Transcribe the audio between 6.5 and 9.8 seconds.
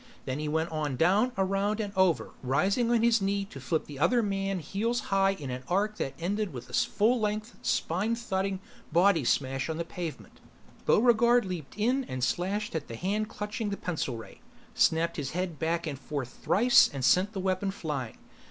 with a full length, spine thudding body smash on